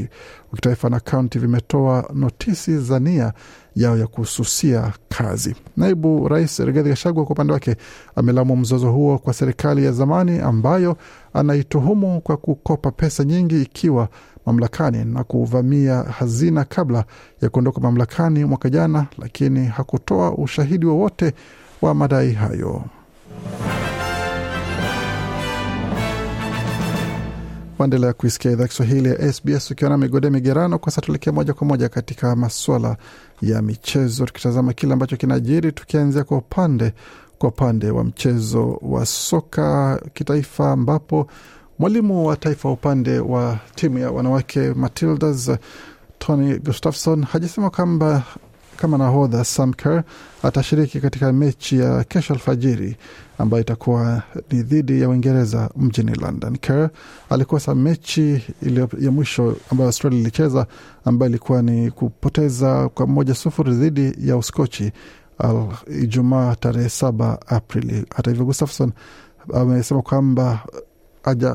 wa 0.50 0.56
kitaifa 0.56 0.88
na 0.90 1.00
kaunti 1.00 1.38
vimetoa 1.38 2.10
notisi 2.14 2.78
za 2.78 2.98
nia 3.00 3.32
yao 3.76 3.98
ya 3.98 4.06
kususia 4.06 4.92
kazi. 5.08 5.54
Naibu 5.76 6.28
Rais 6.28 6.58
Rigathi 6.58 6.88
Gachagua 6.88 7.24
kwa 7.24 7.32
upande 7.32 7.52
wake 7.52 7.76
amelamu 8.16 8.56
mzozo 8.56 8.92
huo 8.92 9.18
kwa 9.18 9.34
serikali 9.34 9.84
ya 9.84 9.92
zamani 9.92 10.38
ambayo 10.38 10.96
anaituhumu 11.34 12.20
kwa 12.20 12.36
kukopa 12.36 12.90
pesa 12.90 13.24
nyingi 13.24 13.62
ikiwa 13.62 14.08
mamlakani 14.46 15.04
na 15.04 15.24
kuvamia 15.24 16.02
hazina 16.02 16.64
kabla 16.64 17.04
ya 17.42 17.48
kuondoka 17.48 17.80
mamlakani 17.80 18.44
mwaka 18.44 18.70
jana, 18.70 19.06
lakini 19.18 19.66
hakutoa 19.66 20.32
ushahidi 20.32 20.86
wowote 20.86 21.24
wa, 21.82 21.88
wa 21.88 21.94
madai 21.94 22.32
hayo. 22.32 22.84
Waendelea 27.78 28.12
kuisikia 28.12 28.50
idhaa 28.50 28.66
Kiswahili 28.66 29.08
ya 29.08 29.32
SBS 29.32 29.70
ukiwa 29.70 29.90
na 29.90 29.98
migode 29.98 30.30
migerano. 30.30 30.78
Kwa 30.78 30.92
sasa 30.92 31.00
tuelekea 31.02 31.32
moja 31.32 31.52
kwa 31.54 31.66
moja 31.66 31.88
katika 31.88 32.36
maswala 32.36 32.96
ya 33.42 33.62
michezo, 33.62 34.26
tukitazama 34.26 34.72
kile 34.72 34.92
ambacho 34.92 35.16
kinajiri, 35.16 35.72
tukianzia 35.72 36.24
kwa 36.24 36.38
upande 36.38 36.92
kwa 37.38 37.48
upande 37.48 37.90
wa 37.90 38.04
mchezo 38.04 38.78
wa 38.82 39.06
soka 39.06 40.00
kitaifa, 40.14 40.72
ambapo 40.72 41.26
mwalimu 41.78 42.26
wa 42.26 42.36
taifa 42.36 42.68
wa 42.68 42.74
upande 42.74 43.18
wa 43.18 43.58
timu 43.74 43.98
ya 43.98 44.10
wanawake 44.10 44.60
Matildas 44.74 45.50
Tony 46.18 46.58
Gustafson 46.58 47.24
hajasema 47.24 47.70
kwamba 47.70 48.22
kama 48.76 48.98
nahodha 48.98 49.44
Sam 49.44 49.72
Kerr 49.72 50.02
atashiriki 50.42 51.00
katika 51.00 51.32
mechi 51.32 51.78
ya 51.78 52.04
kesho 52.04 52.34
alfajiri 52.34 52.96
ambayo 53.38 53.60
itakuwa 53.60 54.22
ni 54.50 54.62
dhidi 54.62 55.00
ya 55.00 55.08
Uingereza 55.08 55.70
mjini 55.76 56.14
London. 56.14 56.56
Kerr 56.58 56.90
alikosa 57.30 57.74
mechi 57.74 58.42
ya 59.00 59.10
mwisho 59.10 59.56
ambayo 59.70 59.88
Australia 59.88 60.20
ilicheza 60.20 60.66
ambayo 61.04 61.30
ilikuwa 61.30 61.62
ni 61.62 61.90
kupoteza 61.90 62.88
kwa 62.88 63.06
moja 63.06 63.34
sufuri 63.34 63.74
dhidi 63.74 64.14
ya 64.28 64.36
Uskochi 64.36 64.92
Ijumaa 66.02 66.54
tarehe 66.56 66.88
saba 66.88 67.38
Aprili. 67.46 68.06
Hata 68.16 68.30
hivyo, 68.30 68.46
Gustafson 68.46 68.92
amesema 69.54 70.02
kwamba 70.02 70.60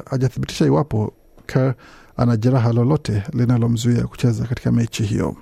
hajathibitisha 0.09 0.65
iwapo 0.65 1.13
Kerr 1.45 1.73
ana 2.17 2.37
jeraha 2.37 2.73
lolote 2.73 3.23
linalomzuia 3.33 4.03
kucheza 4.07 4.45
katika 4.45 4.71
mechi 4.71 5.03
hiyo. 5.03 5.35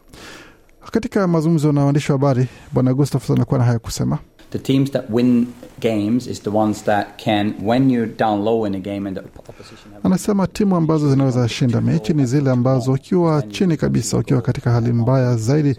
Katika 0.91 1.27
mazungumzo 1.27 1.71
na 1.71 1.81
waandishi 1.85 2.11
wa 2.11 2.17
habari, 2.17 2.47
bwana 2.71 2.93
Gustafson 2.93 3.35
alikuwa 3.37 3.59
na 3.59 3.65
haya 3.65 3.79
kusema: 3.79 4.19
The 4.51 4.59
teams 4.59 4.91
that 4.91 5.05
win 5.09 5.47
games 5.81 6.27
is 6.27 6.41
the 6.43 6.49
ones 6.49 6.83
that 6.83 7.23
can 7.25 7.53
when 7.63 7.89
you're 7.91 8.13
down 8.17 8.43
low 8.43 8.67
in 8.67 8.75
a 8.75 8.79
game 8.79 9.09
and 9.09 9.17
the 9.17 9.23
opposition 9.39 9.93
have... 9.93 9.99
Anasema 10.03 10.47
timu 10.47 10.75
ambazo 10.75 11.09
zinaweza 11.09 11.49
shinda 11.49 11.81
mechi 11.81 12.13
ni 12.13 12.25
zile 12.25 12.51
ambazo 12.51 12.91
ukiwa 12.91 13.41
chini 13.41 13.77
kabisa, 13.77 14.17
ukiwa 14.17 14.41
katika 14.41 14.71
hali 14.71 14.93
mbaya 14.93 15.35
zaidi, 15.35 15.75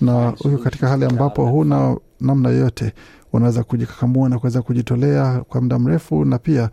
na 0.00 0.28
ukiwa 0.32 0.58
katika 0.58 0.88
hali 0.88 1.04
ambapo 1.04 1.46
huna 1.46 1.96
namna 2.20 2.48
yoyote, 2.48 2.92
unaweza 3.32 3.64
kujikakamua 3.64 4.28
na 4.28 4.38
kuweza 4.38 4.62
kujitolea 4.62 5.40
kwa 5.48 5.60
muda 5.60 5.78
mrefu, 5.78 6.24
na 6.24 6.38
pia 6.38 6.70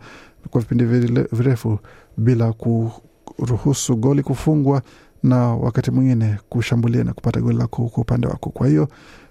kwa 0.50 0.60
vipindi 0.60 0.84
virefu 1.32 1.78
bila 2.16 2.52
kuruhusu 2.52 3.96
goli 3.96 4.22
kufungwa 4.22 4.82
na 5.22 5.36
wakati 5.54 5.90
mwingine 5.90 6.38
kushambulia 6.48 7.04
na 7.04 7.12
kupata 7.12 7.40
goli 7.40 7.58
lako 7.58 7.88
kwa 7.88 8.02
upande 8.02 8.26
wako. 8.26 8.50
Kwa 8.50 8.68
hiyo 8.68 8.88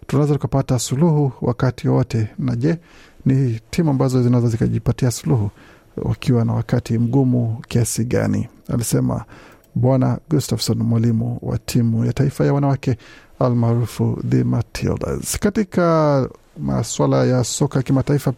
tunaweza 0.08 0.34
tukapata 0.34 0.80
suluhu 0.80 1.32
wakati 1.42 1.88
wowote. 1.88 2.28
Na 2.40 2.56
je, 2.56 2.78
ni 3.26 3.60
timu 3.70 3.90
ambazo 3.90 4.24
zinaweza 4.24 4.50
zikajipatia 4.50 5.12
suluhu 5.12 5.50
wakiwa 5.98 6.46
na 6.46 6.54
wakati 6.54 6.98
mgumu 6.98 7.62
kiasi 7.68 8.06
gani? 8.06 8.48
Alisema 8.74 9.26
Bwana 9.76 10.18
Gustafson, 10.30 10.78
mwalimu 10.78 11.40
wa 11.42 11.58
timu 11.58 12.06
ya 12.06 12.14
taifa 12.14 12.46
ya 12.46 12.54
wanawake 12.54 12.98
almaarufu 13.40 14.20
the 14.30 14.44
Matildas. 14.44 15.40
Katika 15.40 16.30
maswala 16.60 17.26
ya 17.26 17.44
soka 17.44 17.82
kimataifa, 17.82 18.34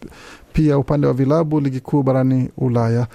pia 0.53 0.77
upande 0.77 1.07
wa 1.07 1.13
vilabu, 1.13 1.59
ligi 1.59 1.79
kuu 1.79 2.03
barani 2.03 2.49
Ulaya 2.57 3.07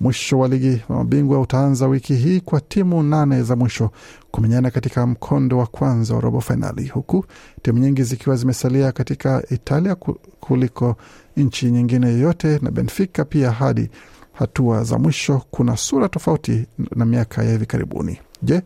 Mwisho 0.00 0.38
wa 0.38 0.48
ligi 0.48 0.82
wa 0.88 0.96
mabingwa 0.96 1.40
utaanza 1.40 1.86
wiki 1.86 2.14
hii 2.14 2.40
kwa 2.40 2.60
timu 2.60 3.02
nane 3.02 3.42
za 3.42 3.56
mwisho 3.56 3.90
kumenyana 4.30 4.70
katika 4.70 5.06
mkondo 5.06 5.58
wa 5.58 5.66
kwanza 5.66 6.14
wa 6.14 6.20
robo 6.20 6.40
fainali, 6.40 6.86
huku 6.88 7.24
timu 7.62 7.78
nyingi 7.78 8.02
zikiwa 8.02 8.36
zimesalia 8.36 8.92
katika 8.92 9.42
Italia 9.50 9.94
kuliko 10.40 10.96
nchi 11.36 11.66
nyingine 11.70 12.06
yoyote, 12.12 12.58
na 12.62 12.70
Benfica 12.70 13.24
pia 13.28 13.50
hadi 13.50 13.90
hatua 14.32 14.84
za 14.84 14.98
mwisho. 14.98 15.42
Kuna 15.50 15.76
sura 15.76 16.08
tofauti 16.08 16.66
na 16.96 17.04
miaka 17.04 17.44
ya 17.44 17.52
hivi 17.52 17.66
karibuni. 17.66 18.18
Je, 18.42 18.62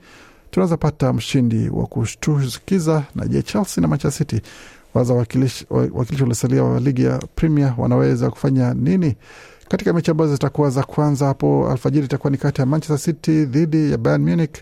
tunaweza 0.51 0.77
pata 0.77 1.13
mshindi 1.13 1.69
wa 1.69 1.87
kushtukiza, 1.87 3.03
na 3.15 3.27
je, 3.27 3.43
Chelsea 3.43 3.83
na 3.83 3.89
Manchester 3.89 4.27
City 4.27 4.43
waza 4.95 5.15
wakilishi 5.15 5.67
waliosalia 5.71 6.65
wa 6.65 6.81
ligi 6.81 7.05
ya 7.05 7.19
Premier 7.35 7.75
wanaweza 7.79 8.31
kufanya 8.31 8.75
nini 8.75 9.17
katika 9.69 9.93
mechi 9.93 10.11
ambazo 10.11 10.33
zitakuwa 10.33 10.71
za 10.71 10.83
kwanza 10.83 11.27
hapo 11.27 11.71
alfajiri? 11.71 12.05
Itakuwa 12.07 12.31
ni 12.31 12.37
kati 12.37 12.61
ya 12.61 12.67
Manchester 12.67 12.99
City 12.99 13.45
dhidi 13.45 13.91
ya 13.93 13.99
Bayern 13.99 14.23
Munich, 14.31 14.55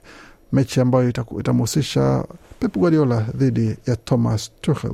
mechi 0.52 0.80
ambayo 0.80 1.08
itamhusisha 1.40 2.24
Pep 2.60 2.76
Guardiola 2.78 3.26
dhidi 3.34 3.76
ya 3.86 3.96
Thomas 3.96 4.50
Tuchel. 4.60 4.92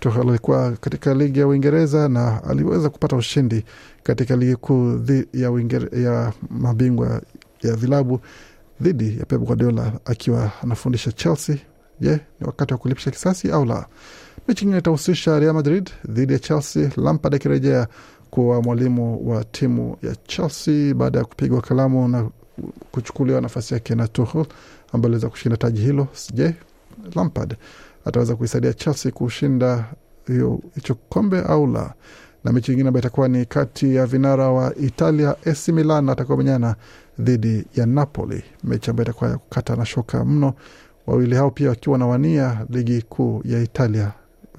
Tuchel 0.00 0.28
alikuwa 0.28 0.72
katika 0.72 1.14
ligi 1.14 1.38
ya 1.40 1.46
Uingereza 1.46 2.08
na 2.08 2.44
aliweza 2.44 2.88
kupata 2.90 3.16
ushindi 3.16 3.64
katika 4.02 4.36
ligi 4.36 4.56
kuu 4.56 5.00
ya, 5.32 5.50
ya 6.02 6.32
mabingwa 6.50 7.22
ya 7.62 7.76
vilabu 7.76 8.20
dhidi 8.80 9.18
ya 9.18 9.24
Pep 9.24 9.40
Guardiola 9.40 9.92
akiwa 10.04 10.50
anafundisha 10.62 11.12
Chelsea. 11.12 11.56
Je, 12.00 12.10
ni 12.40 12.46
wakati 12.46 12.72
wa 12.74 12.78
kulipisha 12.78 13.10
kisasi 13.10 13.50
au 13.50 13.64
la? 13.64 13.86
Mechi 14.48 14.64
nyingine 14.64 14.78
itahusisha 14.78 15.38
Real 15.40 15.54
Madrid 15.54 15.90
dhidi 16.08 16.32
ya 16.32 16.38
Chelsea, 16.38 16.90
Lampard 16.96 17.34
akirejea 17.34 17.88
kuwa 18.30 18.62
mwalimu 18.62 19.30
wa 19.30 19.44
timu 19.44 19.96
ya 20.02 20.16
Chelsea 20.16 20.94
baada 20.94 21.18
ya 21.18 21.24
kupigwa 21.24 21.60
kalamu 21.60 22.08
na 22.08 22.30
kuchukuliwa 22.92 23.40
nafasi 23.40 23.74
yake 23.74 23.94
na 23.94 24.08
Tuchel 24.08 24.46
ambaye 24.92 25.06
aliweza 25.10 25.28
kushinda 25.28 25.56
taji 25.56 25.80
hilo. 25.80 26.08
Je, 26.34 26.54
Lampard 27.14 27.56
ataweza 28.04 28.36
kuisaidia 28.36 28.72
Chelsea 28.72 29.12
kushinda 29.12 29.84
hicho 30.74 30.94
kombe 31.08 31.40
au 31.40 31.66
la? 31.66 31.94
Na 32.44 32.52
mechi 32.52 32.72
ingine 32.72 32.88
ambayo 32.88 33.00
itakuwa 33.00 33.28
ni 33.28 33.44
kati 33.46 33.94
ya 33.94 34.06
vinara 34.06 34.48
wa 34.50 34.74
Italia 34.74 35.36
AC 35.46 35.68
Milan 35.68 36.08
atakuwa 36.08 36.76
dhidi 37.18 37.64
ya 37.74 37.86
Napoli, 37.86 38.42
mechi 38.64 38.90
ambayo 38.90 39.04
itakuwa 39.04 39.30
ya 39.30 39.38
kukata 39.38 39.76
na 39.76 39.84
shoka 39.86 40.24
mno, 40.24 40.54
wawili 41.06 41.34
hao 41.34 41.50
pia 41.50 41.68
wakiwa 41.68 41.98
na 41.98 42.06
wania 42.06 42.66
ligi 42.70 43.02
kuu 43.02 43.42
ya 43.44 43.62
Italia 43.62 44.12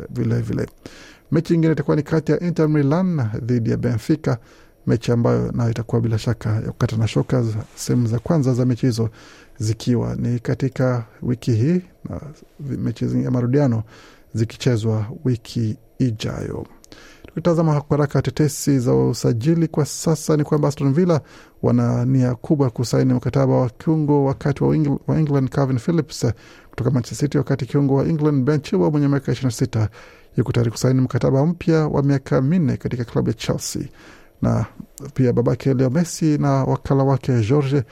vilevile 0.09 0.41
vile. 0.41 0.67
Mechi 1.31 1.53
nyingine 1.53 1.73
itakuwa 1.73 1.95
ni 1.97 2.03
kati 2.03 2.31
ya 2.31 2.39
Inter 2.39 2.69
Milan 2.69 3.29
dhidi 3.41 3.69
ya 3.71 3.77
Benfica, 3.77 4.37
mechi 4.87 5.11
ambayo 5.11 5.51
nayo 5.51 5.71
itakuwa 5.71 6.01
bila 6.01 6.17
shaka 6.17 6.49
ya 6.49 6.61
kukata 6.61 6.97
na 6.97 7.07
shoka, 7.07 7.43
sehemu 7.75 8.07
za 8.07 8.19
kwanza 8.19 8.53
za 8.53 8.65
mechi 8.65 8.85
hizo 8.85 9.09
zikiwa 9.57 10.15
ni 10.15 10.39
katika 10.39 11.05
wiki 11.21 11.51
hii 11.53 11.81
na 12.09 12.21
mechi 12.59 13.23
ya 13.23 13.31
marudiano 13.31 13.83
zikichezwa 14.33 15.05
wiki 15.25 15.77
ijayo. 15.99 16.65
Tukitazama 17.27 17.81
kwa 17.81 17.97
haraka 17.97 18.21
tetesi 18.21 18.79
za 18.79 18.93
usajili 18.95 19.67
kwa 19.67 19.85
sasa 19.85 20.37
ni 20.37 20.43
kwamba 20.43 20.67
Aston 20.67 20.93
Villa 20.93 21.21
wana 21.61 22.05
nia 22.05 22.35
kubwa 22.35 22.69
kusaini 22.69 23.13
mkataba 23.13 23.53
wa 23.55 23.69
kiungo 23.69 24.25
wakati 24.25 24.63
wa, 24.63 24.75
Engl 24.75 24.97
wa 25.07 25.19
England 25.19 25.49
Calvin 25.49 25.77
Phillips 25.79 26.25
kutoka 26.69 26.91
Manchester 26.91 27.27
City, 27.27 27.37
wakati 27.37 27.65
kiungo 27.65 27.95
wa 27.95 28.05
England 28.07 28.43
Ben 28.45 28.61
Chilwell 28.61 28.91
mwenye 28.91 29.07
miaka 29.07 29.31
26 29.31 29.87
yuko 30.39 30.51
tayari 30.51 30.71
kusaini 30.71 31.01
mkataba 31.01 31.45
mpya 31.45 31.87
wa 31.87 32.03
miaka 32.03 32.41
minne 32.41 32.77
katika 32.77 33.03
klabu 33.03 33.27
ya 33.27 33.33
Chelsea, 33.33 33.83
na 34.41 34.65
pia 35.13 35.33
babake 35.33 35.73
Leo 35.73 35.89
Messi 35.89 36.37
na 36.37 36.49
wakala 36.49 37.03
wake 37.03 37.41
Jorge 37.41 37.83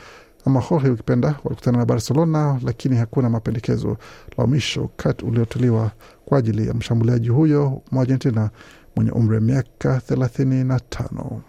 ama 0.46 0.64
Jorge 0.70 0.90
ukipenda 0.90 1.36
walikutana 1.44 1.78
na 1.78 1.86
Barcelona, 1.86 2.60
lakini 2.64 2.96
hakuna 2.96 3.30
mapendekezo 3.30 3.98
la 4.38 4.48
mwisho 4.48 4.90
kat 4.98 5.24
uliotolewa 5.24 5.92
kwa 6.26 6.38
ajili 6.40 6.68
ya 6.68 6.74
mshambuliaji 6.74 7.30
huyo 7.30 7.82
mwa 7.92 8.02
Argentina 8.02 8.50
mwenye 8.96 9.12
umri 9.12 9.36
wa 9.36 9.42
miaka 9.42 9.98
35. 9.98 11.40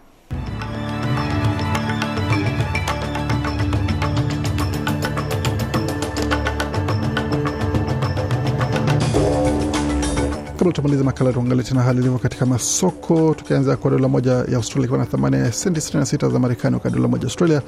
Kabla 10.68 10.82
tumaliza 10.82 11.04
makala, 11.04 11.32
tuangalie 11.32 11.62
tena 11.64 11.82
hali 11.82 11.98
ilivyo 11.98 12.18
katika 12.18 12.46
masoko, 12.46 13.34
tukianza 13.38 13.76
kwa 13.76 13.90
dola 13.90 14.08
moja 14.08 14.32
ya 14.32 14.56
Australia 14.56 14.84
ikiwa 14.84 14.98
na 14.98 15.06
thamani 15.06 15.37
ya 15.37 15.52
senti 15.52 15.80
66 15.80 16.30
za 16.32 16.38
Marekani, 16.38 16.75
wakati 16.75 16.96
dola 16.96 17.08
moja 17.08 17.25
Australia 17.25 17.62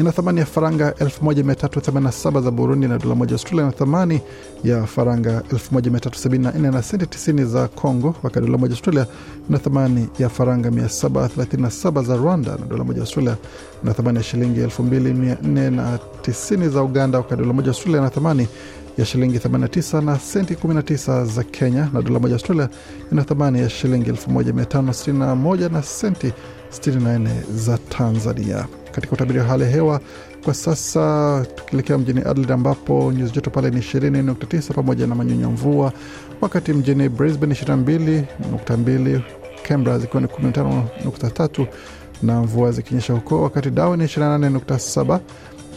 ina 0.00 0.12
thamani 0.12 0.40
ya 0.40 0.46
faranga 0.46 0.90
1387 0.90 2.42
za 2.42 2.50
Burundi, 2.50 2.88
na 2.88 2.98
dola 2.98 3.14
moja 3.14 3.32
Australia 3.32 3.62
ina 3.64 3.72
thamani 3.72 4.20
ya 4.64 4.86
faranga 4.86 5.42
1374 5.52 6.70
na 6.72 6.82
senti 6.82 7.06
90 7.32 7.44
za 7.44 7.68
Congo, 7.68 8.14
wakati 8.22 8.46
dola 8.46 8.58
moja 8.58 8.72
Australia 8.72 9.06
ina 9.48 9.58
thamani 9.58 10.08
ya 10.18 10.28
faranga 10.28 10.70
737 10.70 12.04
za 12.04 12.16
Rwanda, 12.16 12.50
na 12.60 12.66
dola 12.66 12.84
moja 12.84 13.00
Australia 13.00 13.36
ina 13.84 13.94
thamani 13.94 14.18
ya 14.18 14.24
shilingi 14.24 14.60
2490 14.60 16.68
za 16.68 16.82
Uganda, 16.82 17.18
wakati 17.18 17.42
dola 17.42 17.52
moja 17.52 17.68
Australia 17.68 17.98
ina 18.00 18.10
thamani 18.10 18.48
ya 18.98 19.04
shilingi 19.04 19.38
89 19.38 20.00
na 20.04 20.18
senti 20.18 20.54
19 20.54 21.24
za 21.24 21.42
Kenya, 21.44 21.88
na 21.92 22.02
dola 22.02 22.18
moja 22.18 22.34
Australia 22.34 22.68
ina 23.12 23.24
thamani 23.24 23.58
ya 23.60 23.70
shilingi 23.70 24.10
1561 24.12 25.72
na 25.72 25.82
senti 25.82 26.32
64 26.70 27.28
za 27.54 27.78
Tanzania. 27.78 28.66
Katika 28.92 29.12
utabiri 29.12 29.38
wa 29.38 29.44
hali 29.44 29.62
ya 29.62 29.70
hewa 29.70 30.00
kwa 30.44 30.54
sasa, 30.54 31.46
tukielekea 31.54 31.98
mjini 31.98 32.20
Adelaide 32.20 32.52
ambapo 32.52 33.12
nyuzi 33.12 33.32
joto 33.32 33.50
pale 33.50 33.70
ni 33.70 33.80
20.9 33.80 34.74
pamoja 34.74 35.06
na 35.06 35.14
manyunyu 35.14 35.50
mvua, 35.50 35.92
wakati 36.40 36.72
mjini 36.72 37.08
Brisbane 37.08 37.54
22.2, 37.54 39.20
Canberra 39.68 39.98
zikiwa 39.98 40.20
ni 40.22 40.28
15.3 40.28 41.66
na 42.22 42.42
mvua 42.42 42.72
zikinyesha 42.72 43.12
huko, 43.12 43.42
wakati 43.42 43.70
Darwin 43.70 44.00
ni 44.00 44.06
28.7 44.06 45.18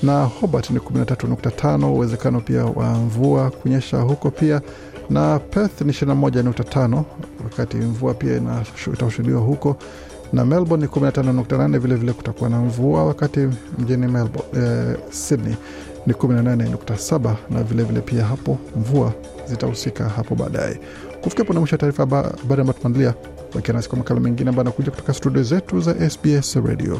na 0.04 0.24
Hobart 0.26 0.70
ni 0.70 0.80
13.5, 0.80 1.86
uwezekano 1.86 2.42
pia 2.42 2.66
wa 2.66 2.94
mvua 2.94 3.52
kunyesha 3.52 4.02
huko 4.02 4.32
pia, 4.32 4.62
na 5.10 5.40
Perth 5.40 5.82
ni 5.82 5.92
21.5, 5.92 7.04
wakati 7.44 7.78
mvua 7.78 8.14
pia 8.14 8.42
itashuhudiwa 8.94 9.42
huko, 9.42 9.78
na 10.34 10.46
Melbourne 10.46 10.86
ni 10.86 10.92
15.8, 10.92 11.80
vilevile 11.80 12.14
kutakuwa 12.14 12.50
na 12.50 12.60
mvua, 12.60 13.06
wakati 13.06 13.40
mjini 13.80 14.08
Melbourne, 14.08 14.66
eh, 14.92 14.98
Sydney 15.10 15.56
ni 16.08 16.14
18.7, 16.14 17.36
na 17.50 17.64
vilevile 17.64 17.84
vile 17.84 18.02
pia 18.02 18.26
hapo 18.26 18.58
mvua 18.76 19.14
zitahusika 19.48 20.10
hapo 20.10 20.36
baadaye. 20.36 20.80
Kufikia 21.22 21.44
hapo 21.44 21.54
na 21.54 21.60
mwisho 21.60 21.74
wa 21.76 21.78
taarifa 21.80 22.04
habari 22.06 22.62
ambayo 22.62 22.74
tumeandalia, 22.74 23.14
nasi 23.74 23.90
kwa 23.90 23.98
makala 23.98 24.20
mengine 24.20 24.50
ambayo 24.50 24.62
anakuja 24.62 24.92
kutoka 24.92 25.14
studio 25.14 25.44
zetu 25.44 25.82
za 25.82 26.10
SBS 26.10 26.56
Radio. 26.56 27.00